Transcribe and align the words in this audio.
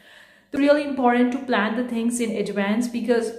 It's 0.51 0.59
really 0.59 0.83
important 0.83 1.31
to 1.33 1.39
plan 1.39 1.75
the 1.75 1.87
things 1.87 2.19
in 2.19 2.35
advance 2.35 2.87
because 2.87 3.33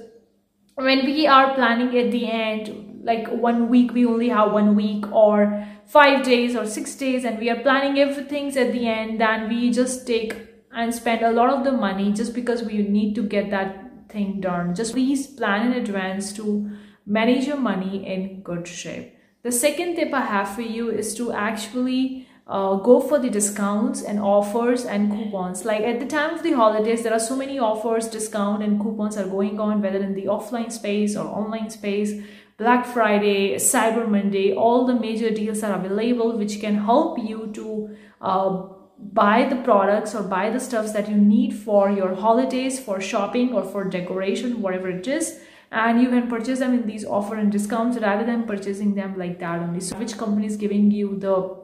when 0.77 1.05
we 1.05 1.27
are 1.27 1.55
planning 1.55 1.97
at 1.99 2.13
the 2.13 2.31
end, 2.31 2.94
like 3.05 3.29
one 3.29 3.69
week, 3.69 3.93
we 3.93 4.07
only 4.07 4.31
have 4.31 4.53
one 4.53 4.75
week 4.75 5.11
or 5.13 5.67
five 5.87 6.25
days 6.25 6.57
or 6.57 6.67
six 6.67 6.95
days 6.97 7.25
and 7.25 7.39
we 7.39 7.51
are 7.51 7.61
planning 7.61 7.99
everything 7.99 8.49
at 8.57 8.73
the 8.73 8.89
end, 8.89 9.21
then 9.21 9.49
we 9.49 9.71
just 9.71 10.07
take 10.07 10.37
and 10.73 10.93
spend 10.93 11.23
a 11.23 11.31
lot 11.31 11.51
of 11.51 11.65
the 11.65 11.73
money 11.73 12.13
just 12.13 12.35
because 12.35 12.63
we 12.63 12.79
need 12.79 13.15
to 13.15 13.23
get 13.23 13.51
that 13.51 14.09
thing 14.09 14.41
done. 14.41 14.75
Just 14.75 14.93
please 14.93 15.27
plan 15.27 15.71
in 15.71 15.79
advance 15.81 16.33
to 16.33 16.71
manage 17.07 17.47
your 17.47 17.59
money 17.59 18.07
in 18.07 18.41
good 18.43 18.67
shape. 18.67 19.15
The 19.43 19.53
second 19.53 19.97
tip 19.97 20.13
I 20.15 20.23
have 20.23 20.55
for 20.55 20.63
you 20.63 20.91
is 20.91 21.15
to 21.17 21.33
actually 21.33 22.27
uh, 22.47 22.77
go 22.77 23.01
for 23.01 23.19
the 23.19 23.31
discounts 23.31 24.03
and 24.03 24.19
offers 24.21 24.85
and 24.85 25.11
coupons. 25.11 25.65
Like 25.65 25.83
at 25.83 26.01
the 26.01 26.07
time 26.07 26.35
of 26.35 26.43
the 26.43 26.53
holidays, 26.53 27.03
there 27.03 27.13
are 27.13 27.21
so 27.21 27.37
many 27.37 27.59
offers, 27.59 28.09
discount 28.09 28.63
and 28.63 28.81
coupons 28.81 29.17
are 29.17 29.27
going 29.27 29.61
on, 29.61 29.81
whether 29.83 29.99
in 29.99 30.15
the 30.15 30.25
offline 30.25 30.73
space 30.73 31.17
or 31.17 31.27
online 31.27 31.71
space. 31.71 32.23
Black 32.57 32.87
Friday, 32.87 33.57
Cyber 33.57 34.09
Monday, 34.09 34.55
all 34.55 34.87
the 34.87 34.95
major 34.95 35.31
deals 35.31 35.65
are 35.65 35.75
available, 35.75 36.39
which 36.39 36.61
can 36.61 36.77
help 36.77 37.19
you 37.19 37.51
to 37.53 37.97
uh, 38.21 38.67
buy 39.13 39.49
the 39.49 39.57
products 39.57 40.15
or 40.15 40.23
buy 40.23 40.51
the 40.51 40.61
stuffs 40.61 40.93
that 40.93 41.09
you 41.09 41.17
need 41.17 41.53
for 41.53 41.91
your 41.91 42.15
holidays, 42.15 42.79
for 42.79 43.01
shopping 43.01 43.53
or 43.53 43.65
for 43.65 43.83
decoration, 43.83 44.63
whatever 44.63 44.89
it 44.89 45.09
is. 45.09 45.41
And 45.73 46.01
you 46.01 46.09
can 46.11 46.29
purchase 46.29 46.61
them 46.61 46.75
in 46.75 46.87
these 46.87 47.05
offer 47.05 47.35
and 47.35 47.51
discounts 47.51 47.99
rather 47.99 48.25
than 48.25 48.45
purchasing 48.45 48.95
them 48.95 49.19
like 49.19 49.41
that 49.41 49.59
only. 49.59 49.81
So 49.81 49.97
which 49.97 50.17
company 50.17 50.47
is 50.47 50.57
giving 50.57 50.93
you 50.93 51.19
the 51.19 51.57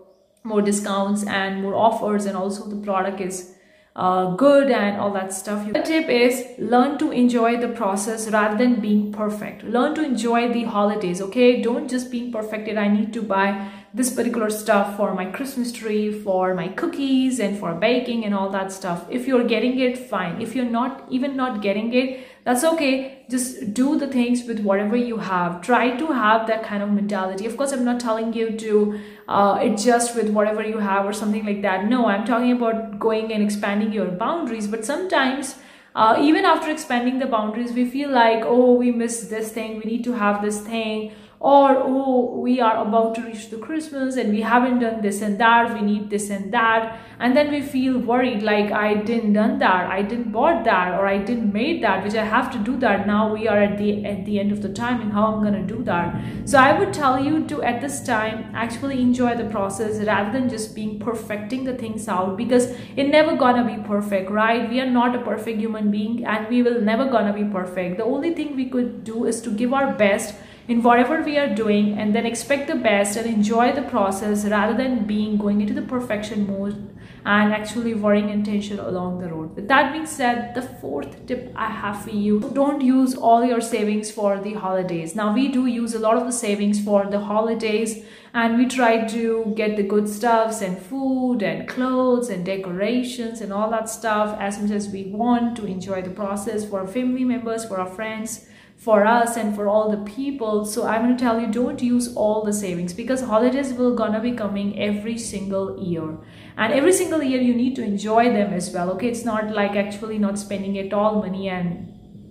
more 0.43 0.61
discounts 0.61 1.25
and 1.25 1.63
more 1.63 1.77
offers 1.77 2.27
and 2.27 2.37
also 2.37 2.67
the 2.67 2.83
product 2.85 3.21
is 3.21 3.55
uh, 4.01 4.35
good 4.35 4.71
and 4.71 4.99
all 4.99 5.13
that 5.13 5.31
stuff. 5.31 5.71
The 5.71 5.83
tip 5.83 6.09
is 6.09 6.47
learn 6.59 6.97
to 6.99 7.11
enjoy 7.11 7.59
the 7.59 7.69
process 7.69 8.29
rather 8.31 8.57
than 8.57 8.81
being 8.81 9.13
perfect. 9.13 9.63
Learn 9.63 9.95
to 9.97 10.03
enjoy 10.03 10.51
the 10.51 10.65
holidays, 10.65 11.21
okay? 11.21 11.61
Don't 11.61 11.87
just 11.87 12.11
being 12.11 12.33
perfected. 12.33 12.79
I 12.79 12.89
need 12.89 13.13
to 13.13 13.23
buy 13.23 13.71
this 13.93 14.11
particular 14.11 14.49
stuff 14.49 14.97
for 14.97 15.13
my 15.15 15.27
Christmas 15.27 15.71
tree, 15.71 16.11
for 16.11 16.55
my 16.55 16.69
cookies 16.69 17.41
and 17.41 17.59
for 17.59 17.75
baking 17.75 18.25
and 18.25 18.35
all 18.35 18.49
that 18.51 18.73
stuff. 18.73 19.05
If 19.11 19.27
you're 19.27 19.45
getting 19.45 19.79
it, 19.79 19.99
fine. 19.99 20.41
If 20.41 20.57
you're 20.57 20.73
not 20.81 21.05
even 21.11 21.37
not 21.37 21.61
getting 21.61 21.93
it, 21.93 22.27
that's 22.45 22.65
okay 22.65 23.21
just 23.31 23.75
do 23.75 23.99
the 23.99 24.07
things 24.07 24.45
with 24.45 24.61
whatever 24.61 24.97
you 24.97 25.19
have 25.19 25.61
try 25.61 25.97
to 25.97 26.07
have 26.09 26.47
that 26.47 26.65
kind 26.65 26.83
of 26.83 26.91
mentality 26.91 27.47
of 27.47 27.57
course 27.57 27.73
i'm 27.73 27.85
not 27.85 28.01
telling 28.01 28.33
you 28.33 28.51
to 28.57 28.99
uh, 29.31 29.59
adjust 29.61 30.17
with 30.17 30.29
whatever 30.31 30.63
you 30.67 30.79
have 30.79 31.07
or 31.07 31.13
something 31.13 31.47
like 31.47 31.63
that. 31.63 31.87
No 31.87 32.07
i'm 32.07 32.25
talking 32.27 32.53
about 32.53 32.99
going 32.99 33.33
and 33.33 33.43
expanding 33.43 33.93
your 33.93 34.07
boundaries 34.23 34.67
but 34.67 34.85
sometimes 34.85 35.57
uh, 35.95 36.17
even 36.21 36.45
after 36.45 36.71
expanding 36.71 37.19
the 37.19 37.27
boundaries 37.27 37.73
we 37.73 37.89
feel 37.89 38.11
like 38.11 38.45
oh 38.45 38.75
we 38.75 38.91
missed 38.91 39.31
this 39.31 39.53
thing 39.53 39.81
we 39.83 39.91
need 39.93 40.05
to 40.05 40.13
have 40.13 40.43
this 40.43 40.61
thing 40.61 41.13
or 41.41 41.75
oh 41.75 42.39
we 42.39 42.61
are 42.61 42.87
about 42.87 43.15
to 43.15 43.23
reach 43.23 43.49
the 43.49 43.57
christmas 43.57 44.17
and 44.17 44.31
we 44.31 44.43
haven't 44.43 44.79
done 44.79 45.01
this 45.01 45.23
and 45.23 45.39
that 45.41 45.73
we 45.73 45.81
need 45.81 46.11
this 46.11 46.29
and 46.29 46.53
that. 46.53 47.01
And 47.19 47.35
then 47.37 47.51
we 47.51 47.63
feel 47.63 47.99
worried 47.99 48.43
like 48.43 48.71
i 48.73 48.95
didn't 48.95 49.33
done 49.33 49.59
that 49.59 49.91
i 49.91 50.03
didn't 50.03 50.33
bought 50.33 50.65
that 50.65 50.99
or 50.99 51.07
i 51.07 51.17
didn't 51.17 51.53
made 51.53 51.83
that 51.83 52.05
which 52.05 52.15
i 52.15 52.25
have 52.25 52.53
to 52.53 52.59
do 52.59 52.77
that. 52.81 53.07
Now 53.07 53.33
we 53.33 53.49
are 53.49 53.57
at 53.59 53.79
the 53.79 54.05
at 54.05 54.27
the 54.27 54.39
end 54.39 54.53
of 54.53 54.61
the 54.61 54.69
time 54.69 55.01
and 55.01 55.13
how 55.13 55.33
i'm 55.33 55.43
gonna 55.43 55.67
do 55.67 55.83
that. 55.85 56.15
So 56.45 56.59
i 56.59 56.79
would 56.79 56.93
tell 56.93 57.19
you 57.19 57.47
to 57.47 57.63
at 57.63 57.81
this 57.81 58.05
time 58.05 58.45
actually 58.55 59.01
enjoy 59.01 59.35
the 59.35 59.49
process 59.49 60.05
rather 60.07 60.39
than 60.39 60.51
just 60.51 60.75
being 60.75 60.99
perfecting 60.99 61.65
the 61.65 61.75
things 61.75 62.07
out 62.07 62.37
because 62.37 62.67
it 62.97 63.09
never 63.09 63.35
gonna 63.35 63.65
be 63.65 63.83
perfect 63.89 64.31
right? 64.31 64.69
We 64.69 64.81
are 64.81 64.91
not 64.91 65.17
a 65.17 65.23
perfect 65.23 65.59
human 65.59 65.91
being 65.91 66.27
and 66.27 66.49
we 66.49 66.63
will 66.63 66.83
never 66.83 67.07
gonna 67.07 67.33
be 67.33 67.45
perfect. 67.45 67.97
The 67.97 68.05
only 68.05 68.35
thing 68.35 68.57
we 68.57 68.69
could 68.69 69.05
do 69.05 69.25
is 69.25 69.41
to 69.43 69.51
give 69.51 69.73
our 69.73 69.95
best 69.95 70.35
in 70.69 70.83
whatever 70.83 71.23
we 71.23 71.37
are 71.39 71.55
doing 71.55 71.99
and 71.99 72.15
then 72.15 72.27
expect 72.27 72.69
the 72.69 72.75
best 72.75 73.17
and 73.17 73.27
enjoy 73.27 73.73
the 73.73 73.83
process 73.83 74.45
rather 74.45 74.77
than 74.77 75.05
being 75.05 75.37
going 75.37 75.61
into 75.61 75.75
the 75.75 75.83
perfection 75.83 76.47
mode 76.47 76.91
and 77.25 77.53
actually 77.53 77.93
worrying 77.95 78.31
and 78.31 78.45
tension 78.45 78.79
along 78.79 79.21
the 79.21 79.29
road. 79.29 79.55
With 79.55 79.69
that 79.69 79.93
being 79.93 80.07
said, 80.07 80.55
the 80.55 80.63
fourth 80.63 81.27
tip 81.27 81.53
I 81.55 81.67
have 81.67 82.03
for 82.03 82.11
you, 82.11 82.41
don't 82.55 82.81
use 82.81 83.15
all 83.15 83.45
your 83.45 83.61
savings 83.61 84.11
for 84.11 84.39
the 84.39 84.55
holidays. 84.55 85.15
Now 85.15 85.35
we 85.35 85.49
do 85.49 85.67
use 85.67 85.95
a 85.95 85.99
lot 85.99 86.17
of 86.17 86.25
the 86.25 86.33
savings 86.33 86.83
for 86.83 87.07
the 87.07 87.21
holidays 87.21 88.05
and 88.33 88.57
we 88.57 88.67
try 88.67 89.07
to 89.09 89.53
get 89.57 89.77
the 89.77 89.83
good 89.83 90.09
stuffs 90.09 90.63
and 90.63 90.79
food 90.79 91.43
and 91.43 91.69
clothes 91.69 92.31
and 92.31 92.47
decorations 92.47 93.41
and 93.41 93.53
all 93.53 93.71
that 93.71 93.89
stuff 93.89 94.37
as 94.41 94.61
much 94.61 94.71
as 94.71 94.89
we 94.89 95.05
want 95.05 95.57
to 95.57 95.67
enjoy 95.67 96.01
the 96.01 96.11
process 96.11 96.65
for 96.65 96.81
our 96.81 96.87
family 96.87 97.25
members, 97.25 97.65
for 97.65 97.79
our 97.79 97.91
friends, 97.91 98.47
for 98.81 99.05
us 99.05 99.37
and 99.37 99.55
for 99.55 99.69
all 99.69 99.91
the 99.91 100.11
people. 100.11 100.65
So 100.65 100.87
i'm 100.87 101.03
going 101.03 101.17
to 101.17 101.23
tell 101.23 101.39
you 101.39 101.49
don't 101.49 101.83
use 101.83 102.15
all 102.17 102.43
the 102.45 102.53
savings 102.53 102.95
because 102.95 103.21
holidays 103.21 103.75
will 103.75 103.95
gonna 103.95 104.21
be 104.21 104.33
coming 104.33 104.79
every 104.81 105.19
single 105.19 105.79
year. 105.79 106.17
And 106.57 106.73
every 106.73 106.93
single 106.95 107.23
year 107.23 107.43
you 107.43 107.55
need 107.55 107.77
to 107.77 107.83
enjoy 107.83 108.25
them 108.33 108.55
as 108.55 108.71
well 108.73 108.91
okay? 108.93 109.09
It's 109.09 109.25
not 109.25 109.51
like 109.51 109.77
actually 109.77 110.19
not 110.19 110.39
spending 110.39 110.79
at 110.79 110.95
all 110.95 111.21
money 111.21 111.49
and 111.51 111.89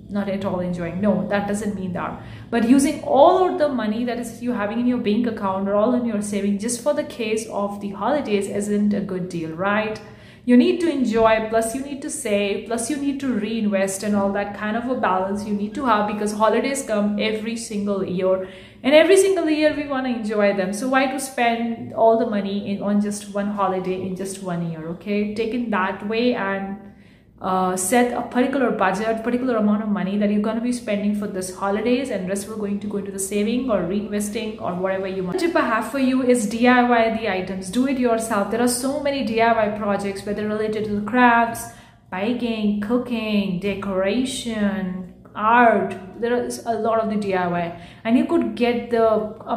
not 0.09 0.27
at 0.27 0.43
all 0.43 0.59
enjoying. 0.59 0.99
No 1.01 1.27
that 1.27 1.47
doesn't 1.47 1.75
mean 1.75 1.93
that. 1.93 2.19
But 2.49 2.67
using 2.67 3.03
all 3.03 3.47
of 3.47 3.59
the 3.59 3.69
money 3.69 4.03
that 4.05 4.17
is 4.17 4.41
you 4.41 4.53
having 4.53 4.79
in 4.79 4.87
your 4.87 4.97
bank 4.97 5.27
account 5.27 5.69
or 5.69 5.75
all 5.75 5.93
in 5.93 6.05
your 6.05 6.23
saving 6.23 6.57
just 6.57 6.81
for 6.81 6.95
the 6.95 7.03
case 7.03 7.47
of 7.49 7.79
the 7.79 7.89
holidays 7.89 8.47
isn't 8.47 8.95
a 8.95 9.01
good 9.01 9.29
deal 9.29 9.51
right 9.51 10.01
you 10.45 10.57
need 10.57 10.79
to 10.79 10.89
enjoy 10.91 11.47
plus 11.49 11.75
you 11.75 11.81
need 11.81 12.01
to 12.01 12.09
save 12.09 12.67
plus 12.67 12.89
you 12.89 12.97
need 12.97 13.19
to 13.19 13.31
reinvest 13.33 14.03
and 14.03 14.15
all 14.15 14.31
that 14.33 14.57
kind 14.57 14.77
of 14.77 14.89
a 14.89 14.95
balance 14.95 15.45
you 15.45 15.53
need 15.53 15.75
to 15.75 15.85
have 15.85 16.07
because 16.07 16.33
holidays 16.33 16.83
come 16.83 17.19
every 17.19 17.55
single 17.55 18.03
year. 18.05 18.47
And 18.81 18.95
every 18.95 19.17
single 19.17 19.49
year 19.49 19.75
we 19.75 19.87
want 19.87 20.07
to 20.07 20.13
enjoy 20.13 20.55
them. 20.55 20.71
So 20.71 20.87
why 20.87 21.07
to 21.07 21.19
spend 21.19 21.93
all 21.93 22.17
the 22.17 22.29
money 22.29 22.71
in 22.71 22.81
on 22.81 23.01
just 23.01 23.33
one 23.33 23.51
holiday 23.51 24.01
in 24.01 24.15
just 24.15 24.41
one 24.41 24.71
year 24.71 24.87
okay? 24.89 25.35
Taken 25.35 25.69
that 25.71 26.07
way 26.07 26.33
and 26.33 26.88
uh, 27.41 27.77
set 27.77 28.11
a 28.11 28.21
particular 28.21 28.71
budget, 28.71 29.23
particular 29.23 29.57
amount 29.57 29.81
of 29.81 29.89
money 29.89 30.17
that 30.17 30.29
you're 30.29 30.41
going 30.41 30.57
to 30.57 30.61
be 30.61 30.73
spending 30.73 31.15
for 31.15 31.27
this 31.27 31.55
holidays 31.55 32.09
and 32.09 32.27
rest 32.27 32.49
will 32.49 32.57
going 32.57 32.79
to 32.79 32.87
go 32.87 32.97
into 32.97 33.11
the 33.11 33.19
saving 33.19 33.69
or 33.71 33.79
reinvesting 33.81 34.61
or 34.61 34.73
whatever 34.75 35.07
you 35.07 35.23
want. 35.23 35.39
The 35.39 35.47
tip 35.47 35.55
I 35.55 35.65
have 35.65 35.89
for 35.89 35.99
you 35.99 36.21
is 36.21 36.47
DIY 36.47 37.19
the 37.19 37.29
items. 37.31 37.69
Do 37.69 37.87
it 37.87 37.97
yourself. 37.97 38.51
There 38.51 38.61
are 38.61 38.67
so 38.67 39.01
many 39.01 39.25
DIY 39.25 39.77
projects, 39.77 40.25
whether 40.25 40.47
related 40.47 40.85
to 40.85 41.01
crafts, 41.03 41.63
baking, 42.11 42.81
cooking, 42.81 43.59
decoration, 43.59 45.08
art. 45.39 45.95
There 46.19 46.33
is 46.43 46.63
a 46.65 46.73
lot 46.73 46.99
of 46.99 47.09
the 47.09 47.15
diy 47.15 47.79
and 48.03 48.17
you 48.17 48.25
could 48.25 48.55
get 48.55 48.89
the 48.89 49.05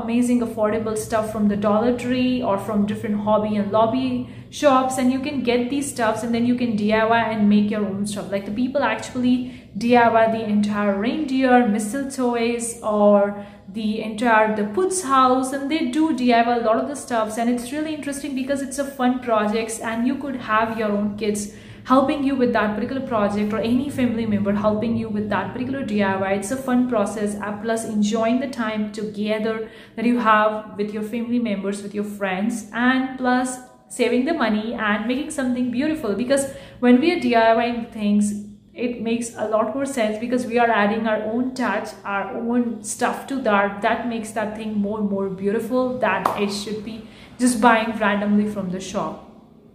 amazing 0.00 0.40
affordable 0.40 0.96
stuff 0.96 1.32
from 1.32 1.48
the 1.48 1.56
dollar 1.56 1.98
tree 1.98 2.42
or 2.42 2.56
from 2.56 2.86
different 2.86 3.20
hobby 3.20 3.56
and 3.56 3.72
lobby 3.72 4.28
shops 4.50 4.98
and 4.98 5.12
you 5.12 5.18
can 5.18 5.42
get 5.42 5.70
these 5.70 5.90
stuffs 5.90 6.22
and 6.22 6.32
then 6.32 6.46
you 6.46 6.54
can 6.54 6.76
diy 6.76 7.22
and 7.32 7.48
make 7.48 7.70
your 7.70 7.84
own 7.84 8.06
stuff. 8.06 8.30
Like 8.30 8.46
the 8.46 8.52
people 8.52 8.82
actually 8.82 9.68
diy 9.76 10.30
the 10.32 10.44
entire 10.44 10.96
reindeer 10.98 11.64
mistletoes 11.74 12.80
or 12.82 13.44
the 13.68 14.02
entire 14.02 14.54
the 14.54 14.64
puts 14.74 15.02
house 15.02 15.52
and 15.52 15.70
they 15.70 15.86
do 15.86 16.12
diy 16.14 16.56
a 16.56 16.60
lot 16.60 16.76
of 16.76 16.88
the 16.88 16.94
stuffs. 16.94 17.38
And 17.38 17.50
it's 17.50 17.72
really 17.72 17.94
interesting 17.94 18.36
because 18.36 18.62
it's 18.62 18.78
a 18.78 18.84
fun 18.84 19.18
projects 19.18 19.80
and 19.80 20.06
you 20.06 20.14
could 20.14 20.36
have 20.36 20.78
your 20.78 20.92
own 20.92 21.16
kids 21.16 21.52
helping 21.84 22.22
you 22.22 22.36
with 22.36 22.52
that 22.52 22.74
particular 22.74 23.00
project 23.06 23.52
or 23.52 23.58
any 23.58 23.90
family 23.90 24.26
member 24.26 24.52
helping 24.52 24.96
you 24.96 25.08
with 25.08 25.28
that 25.30 25.52
particular 25.52 25.84
DIY. 25.84 26.36
It's 26.38 26.50
a 26.50 26.56
fun 26.56 26.88
process. 26.88 27.36
Uh, 27.36 27.56
plus 27.62 27.84
enjoying 27.84 28.40
the 28.40 28.48
time 28.48 28.92
together 28.92 29.68
that 29.96 30.04
you 30.04 30.18
have 30.18 30.76
with 30.76 30.92
your 30.92 31.02
family 31.02 31.38
members, 31.38 31.82
with 31.82 31.94
your 31.94 32.04
friends 32.04 32.70
and 32.72 33.18
plus 33.18 33.58
saving 33.88 34.24
the 34.24 34.32
money 34.32 34.74
and 34.74 35.06
making 35.06 35.30
something 35.30 35.70
beautiful. 35.70 36.14
Because 36.14 36.52
when 36.80 37.00
we 37.00 37.12
are 37.12 37.20
DIYing 37.20 37.92
things 37.92 38.46
it 38.74 39.02
makes 39.02 39.34
a 39.36 39.46
lot 39.48 39.74
more 39.74 39.84
sense 39.84 40.18
because 40.18 40.46
we 40.46 40.58
are 40.58 40.70
adding 40.70 41.06
our 41.06 41.22
own 41.24 41.54
touch 41.54 41.90
our 42.04 42.38
own 42.38 42.82
stuff 42.82 43.26
to 43.26 43.36
that. 43.42 43.82
That 43.82 44.08
makes 44.08 44.30
that 44.30 44.56
thing 44.56 44.78
more 44.78 45.00
and 45.00 45.10
more 45.10 45.28
beautiful 45.28 45.98
than 45.98 46.24
it 46.38 46.50
should 46.50 46.82
be 46.82 47.06
just 47.38 47.60
buying 47.60 47.98
randomly 47.98 48.48
from 48.48 48.70
the 48.70 48.80
shop 48.80 49.31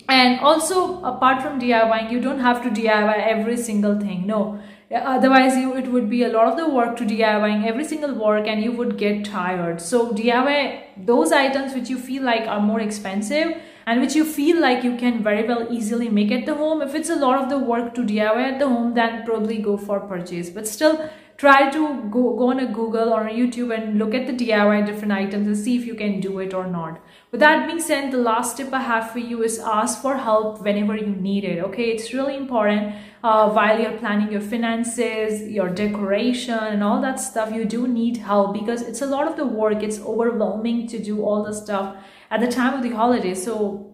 and 0.10 0.40
also 0.40 1.04
apart 1.04 1.42
from 1.42 1.60
DIYing 1.60 2.12
you 2.12 2.20
don't 2.20 2.40
have 2.40 2.64
to 2.64 2.70
DIY 2.70 3.28
every 3.28 3.58
single 3.58 4.00
thing 4.00 4.26
no 4.26 4.60
otherwise 4.96 5.58
you 5.58 5.76
it 5.76 5.88
would 5.88 6.10
be 6.10 6.24
a 6.24 6.30
lot 6.30 6.48
of 6.48 6.58
the 6.58 6.68
work 6.68 6.96
to 6.98 7.04
DIYing 7.06 7.66
every 7.66 7.84
single 7.84 8.14
work 8.14 8.48
and 8.48 8.64
you 8.64 8.72
would 8.72 8.98
get 8.98 9.26
tired 9.26 9.82
so 9.82 10.14
DIY 10.14 11.06
those 11.06 11.32
items 11.32 11.74
which 11.74 11.90
you 11.90 11.98
feel 11.98 12.24
like 12.24 12.48
are 12.48 12.62
more 12.62 12.80
expensive 12.80 13.58
and 13.88 14.02
which 14.02 14.16
you 14.16 14.26
feel 14.26 14.60
like 14.62 14.84
you 14.84 14.96
can 14.98 15.24
very 15.24 15.48
well 15.48 15.66
easily 15.72 16.10
make 16.10 16.30
at 16.30 16.46
the 16.46 16.54
home. 16.54 16.82
If 16.82 16.94
it's 16.94 17.10
a 17.10 17.16
lot 17.16 17.42
of 17.42 17.50
the 17.50 17.58
work 17.58 17.96
to 17.96 18.02
DIY 18.02 18.44
at 18.54 18.60
the 18.60 18.68
home, 18.68 18.94
then 18.94 19.24
probably 19.26 19.60
go 19.60 19.78
for 19.78 20.02
purchase. 20.02 20.50
But 20.50 20.68
still, 20.68 21.10
try 21.38 21.70
to 21.70 22.02
go, 22.10 22.36
go 22.36 22.50
on 22.50 22.60
a 22.60 22.66
Google 22.66 23.14
or 23.14 23.28
a 23.28 23.32
YouTube 23.32 23.76
and 23.76 24.00
look 24.00 24.16
at 24.16 24.26
the 24.26 24.34
DIY 24.34 24.86
different 24.88 25.14
items 25.14 25.48
and 25.48 25.56
see 25.56 25.78
if 25.78 25.86
you 25.86 25.94
can 25.94 26.20
do 26.20 26.40
it 26.40 26.54
or 26.54 26.66
not. 26.66 27.00
With 27.32 27.42
that 27.42 27.68
being 27.68 27.80
said, 27.80 28.12
the 28.12 28.18
last 28.18 28.58
tip 28.58 28.74
I 28.74 28.82
have 28.82 29.12
for 29.12 29.20
you 29.20 29.44
is 29.44 29.60
ask 29.60 30.02
for 30.02 30.18
help 30.18 30.62
whenever 30.64 30.96
you 30.96 31.08
need 31.08 31.44
it. 31.44 31.60
Okay, 31.66 31.92
it's 31.92 32.12
really 32.12 32.36
important 32.36 32.96
uh, 33.24 33.52
while 33.52 33.80
you're 33.80 33.98
planning 34.00 34.32
your 34.32 34.42
finances, 34.42 35.48
your 35.48 35.70
decoration, 35.70 36.56
and 36.56 36.84
all 36.84 37.02
that 37.02 37.20
stuff. 37.20 37.54
You 37.54 37.66
do 37.66 37.88
need 37.88 38.18
help 38.18 38.54
because 38.54 38.82
it's 38.82 39.02
a 39.02 39.06
lot 39.06 39.28
of 39.28 39.36
the 39.36 39.46
work. 39.46 39.84
It's 39.84 40.00
overwhelming 40.00 40.88
to 40.88 41.00
do 41.00 41.24
all 41.24 41.44
the 41.44 41.54
stuff 41.54 41.98
at 42.32 42.40
the 42.40 42.48
time 42.48 42.74
of 42.74 42.82
the 42.82 42.96
holiday. 42.96 43.36
So 43.36 43.87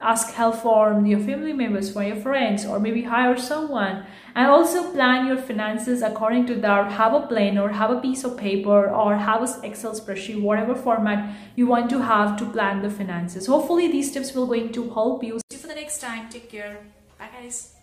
ask 0.00 0.32
help 0.34 0.56
from 0.56 1.06
your 1.06 1.20
family 1.20 1.52
members, 1.52 1.92
for 1.92 2.02
your 2.02 2.16
friends, 2.16 2.64
or 2.64 2.78
maybe 2.78 3.02
hire 3.02 3.36
someone. 3.36 4.04
And 4.34 4.46
also 4.46 4.92
plan 4.92 5.26
your 5.26 5.36
finances 5.36 6.02
according 6.02 6.46
to 6.46 6.54
that. 6.56 6.92
Have 6.92 7.14
a 7.14 7.26
plan 7.26 7.58
or 7.58 7.70
have 7.70 7.90
a 7.90 8.00
piece 8.00 8.24
of 8.24 8.36
paper 8.36 8.88
or 8.88 9.16
have 9.16 9.42
an 9.42 9.64
Excel 9.64 9.92
spreadsheet, 9.92 10.40
whatever 10.40 10.74
format 10.74 11.34
you 11.56 11.66
want 11.66 11.90
to 11.90 12.00
have 12.02 12.38
to 12.38 12.46
plan 12.46 12.82
the 12.82 12.90
finances. 12.90 13.46
Hopefully 13.46 13.90
these 13.90 14.12
tips 14.12 14.34
will 14.34 14.46
going 14.46 14.72
to 14.72 14.90
help 14.90 15.24
you. 15.24 15.38
See 15.50 15.56
you 15.56 15.58
for 15.58 15.68
the 15.68 15.74
next 15.74 16.00
time. 16.00 16.28
Take 16.28 16.48
care. 16.50 16.78
Bye 17.18 17.28
guys. 17.32 17.79